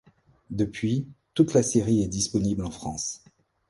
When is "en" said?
2.65-2.71